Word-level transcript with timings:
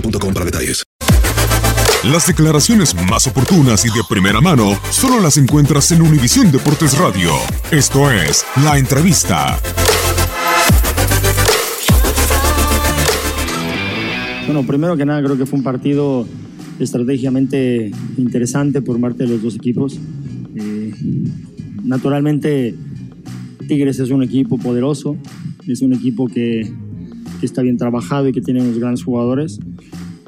boostmobile.com 0.00 0.34
para 0.34 0.44
detalles. 0.44 0.84
Las 2.04 2.26
declaraciones 2.26 2.94
más 3.10 3.26
oportunas 3.26 3.84
y 3.84 3.88
de 3.88 4.02
primera 4.08 4.40
mano 4.40 4.78
solo 4.90 5.20
las 5.20 5.38
encuentras 5.38 5.90
en 5.90 6.02
Univisión 6.02 6.52
Deportes 6.52 6.96
Radio. 6.98 7.32
Esto 7.70 8.10
es 8.10 8.44
La 8.62 8.78
Entrevista. 8.78 9.58
Bueno, 14.46 14.64
primero 14.64 14.96
que 14.96 15.04
nada 15.04 15.20
creo 15.24 15.36
que 15.36 15.46
fue 15.46 15.58
un 15.58 15.64
partido 15.64 16.26
estratégicamente 16.78 17.90
interesante 18.16 18.82
por 18.82 19.00
parte 19.00 19.24
de 19.24 19.30
los 19.30 19.42
dos 19.42 19.56
equipos. 19.56 19.98
Eh, 20.54 20.92
naturalmente 21.82 22.74
Tigres 23.66 23.98
es 23.98 24.10
un 24.10 24.22
equipo 24.22 24.58
poderoso, 24.58 25.16
es 25.66 25.82
un 25.82 25.92
equipo 25.92 26.28
que, 26.28 26.70
que 27.40 27.46
está 27.46 27.62
bien 27.62 27.78
trabajado 27.78 28.28
y 28.28 28.32
que 28.32 28.40
tiene 28.40 28.62
unos 28.62 28.78
grandes 28.78 29.02
jugadores. 29.02 29.58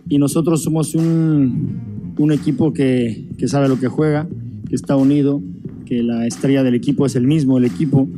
Y 0.08 0.18
nosotros 0.18 0.62
somos 0.62 0.94
un, 0.94 2.14
un 2.18 2.32
equipo 2.32 2.72
que, 2.72 3.28
que 3.36 3.48
sabe 3.48 3.68
lo 3.68 3.78
que 3.78 3.88
juega, 3.88 4.28
que 4.68 4.74
está 4.74 4.96
unido, 4.96 5.42
que 5.86 6.02
la 6.02 6.26
estrella 6.26 6.62
del 6.62 6.74
equipo 6.74 7.06
es 7.06 7.16
el 7.16 7.26
mismo, 7.26 7.58
el 7.58 7.64
equipo. 7.64 8.08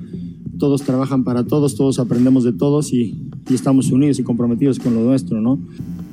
Todos 0.59 0.83
trabajan 0.83 1.25
para 1.25 1.45
todos, 1.45 1.75
todos 1.75 1.99
aprendemos 1.99 2.45
de 2.45 2.53
todos 2.53 2.93
y, 2.93 3.17
y 3.49 3.55
estamos 3.55 3.91
unidos 3.91 4.19
y 4.19 4.23
comprometidos 4.23 4.79
con 4.79 4.95
lo 4.95 5.01
nuestro, 5.01 5.41
¿no? 5.41 5.59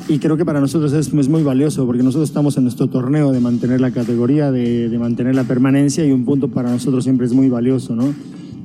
Y 0.08 0.20
creo 0.20 0.38
que 0.38 0.46
para 0.46 0.62
nosotros 0.62 0.94
es, 0.94 1.14
es 1.14 1.30
muy 1.30 1.44
valioso 1.44 1.86
porque 1.86 2.02
nosotros 2.02 2.30
estamos 2.30 2.56
en 2.58 2.64
nuestro 2.64 2.88
torneo 2.88 3.32
de 3.32 3.42
mantener 3.42 3.82
la 3.82 3.92
categoría, 3.92 4.52
de, 4.52 4.88
de 4.88 5.00
mantener 5.00 5.36
la 5.36 5.44
permanencia 5.44 6.06
y 6.06 6.12
un 6.12 6.24
punto 6.24 6.48
para 6.48 6.72
nosotros 6.72 7.04
siempre 7.04 7.26
es 7.26 7.34
muy 7.34 7.50
valioso, 7.50 7.96
¿no? 7.96 8.14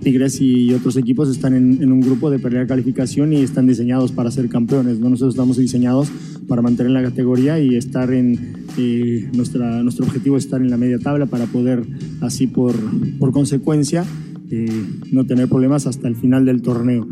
Tigres 0.02 0.40
y 0.40 0.72
otros 0.74 0.96
equipos 0.96 1.28
están 1.28 1.54
en, 1.54 1.92
un 1.92 2.00
grupo 2.00 2.30
de 2.30 2.38
pelear 2.38 2.66
calificación 2.66 3.32
y 3.32 3.36
están 3.36 3.66
diseñados 3.66 4.12
para 4.12 4.30
ser 4.30 4.48
campeones. 4.48 4.98
¿no? 4.98 5.08
Nosotros 5.10 5.34
estamos 5.34 5.56
diseñados 5.56 6.10
para 6.48 6.60
mantener 6.62 6.92
la 6.92 7.02
categoría 7.02 7.60
y 7.60 7.76
estar 7.76 8.12
en. 8.12 8.62
Eh, 8.78 9.28
nuestra, 9.34 9.82
nuestro 9.82 10.06
objetivo 10.06 10.36
es 10.36 10.44
estar 10.44 10.60
en 10.60 10.70
la 10.70 10.78
media 10.78 10.98
tabla 10.98 11.26
para 11.26 11.46
poder, 11.46 11.84
así 12.22 12.46
por, 12.46 12.74
por 13.18 13.30
consecuencia, 13.30 14.04
eh, 14.50 14.66
no 15.12 15.26
tener 15.26 15.48
problemas 15.48 15.86
hasta 15.86 16.08
el 16.08 16.16
final 16.16 16.46
del 16.46 16.62
torneo. 16.62 17.06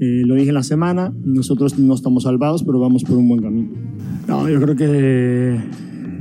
Eh, 0.00 0.22
lo 0.26 0.34
dije 0.34 0.48
en 0.48 0.54
la 0.54 0.62
semana, 0.62 1.12
nosotros 1.24 1.78
no 1.78 1.94
estamos 1.94 2.24
salvados, 2.24 2.62
pero 2.62 2.78
vamos 2.78 3.04
por 3.04 3.16
un 3.16 3.28
buen 3.28 3.42
camino. 3.42 3.70
No, 4.28 4.48
yo 4.48 4.60
creo 4.60 4.76
que 4.76 5.56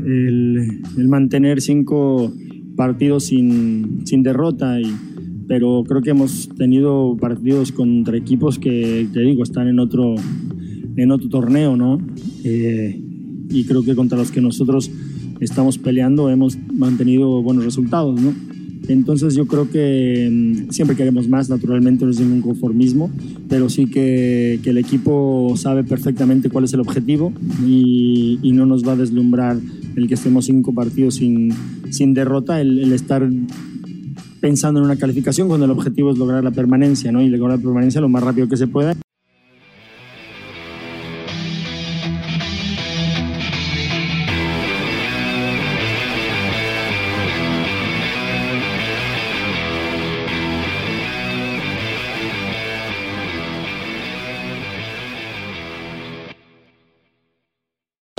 el, 0.05 0.81
el 0.97 1.07
mantener 1.09 1.61
cinco 1.61 2.31
partidos 2.77 3.25
sin, 3.25 4.01
sin 4.05 4.23
derrota 4.23 4.79
y 4.79 4.85
pero 5.47 5.83
creo 5.87 6.01
que 6.01 6.09
hemos 6.09 6.49
tenido 6.57 7.15
partidos 7.19 7.71
contra 7.71 8.17
equipos 8.17 8.59
que, 8.59 9.07
te 9.13 9.21
digo, 9.21 9.43
están 9.43 9.67
en 9.67 9.79
otro, 9.79 10.15
en 10.95 11.11
otro 11.11 11.29
torneo, 11.29 11.77
¿no? 11.77 11.99
Eh, 12.43 13.01
y 13.49 13.63
creo 13.63 13.83
que 13.83 13.95
contra 13.95 14.17
los 14.17 14.31
que 14.31 14.41
nosotros 14.41 14.91
estamos 15.39 15.77
peleando 15.77 16.29
hemos 16.29 16.57
mantenido 16.73 17.41
buenos 17.41 17.63
resultados, 17.63 18.19
¿no? 18.19 18.33
Entonces 18.87 19.35
yo 19.35 19.47
creo 19.47 19.69
que 19.69 20.29
mm, 20.31 20.71
siempre 20.71 20.95
queremos 20.95 21.27
más, 21.27 21.49
naturalmente 21.49 22.05
no 22.05 22.11
es 22.11 22.19
ningún 22.19 22.41
conformismo, 22.41 23.09
pero 23.49 23.69
sí 23.69 23.87
que, 23.87 24.59
que 24.63 24.69
el 24.69 24.77
equipo 24.77 25.53
sabe 25.57 25.83
perfectamente 25.83 26.49
cuál 26.49 26.65
es 26.65 26.73
el 26.73 26.81
objetivo 26.81 27.33
y, 27.65 28.39
y, 28.41 28.51
no 28.51 28.65
nos 28.65 28.87
va 28.87 28.93
a 28.93 28.95
deslumbrar 28.95 29.57
el 29.95 30.07
que 30.07 30.13
estemos 30.13 30.45
cinco 30.45 30.73
partidos 30.73 31.15
sin, 31.15 31.53
sin 31.89 32.13
derrota, 32.13 32.61
el, 32.61 32.79
el 32.79 32.93
estar 32.93 33.27
pensando 34.39 34.79
en 34.79 34.85
una 34.85 34.97
calificación 34.97 35.47
cuando 35.47 35.65
el 35.65 35.71
objetivo 35.71 36.11
es 36.11 36.17
lograr 36.17 36.43
la 36.43 36.51
permanencia, 36.51 37.11
¿no? 37.11 37.21
Y 37.21 37.29
lograr 37.29 37.57
la 37.57 37.63
permanencia 37.63 38.01
lo 38.01 38.09
más 38.09 38.23
rápido 38.23 38.47
que 38.47 38.57
se 38.57 38.67
pueda. 38.67 38.95